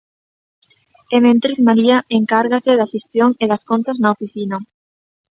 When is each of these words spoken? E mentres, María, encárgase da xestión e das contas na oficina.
E 1.15 1.17
mentres, 1.25 1.57
María, 1.67 1.97
encárgase 2.19 2.71
da 2.79 2.91
xestión 2.93 3.29
e 3.43 3.45
das 3.51 3.63
contas 3.69 3.97
na 3.99 4.13
oficina. 4.15 4.57